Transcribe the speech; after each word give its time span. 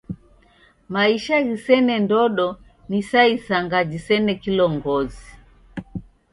Maisha 0.93 1.37
ghisene 1.47 1.95
ndodo 2.05 2.47
ni 2.89 2.99
sa 3.09 3.21
isanga 3.37 3.79
jisena 3.89 4.33
kilongozi. 4.43 5.25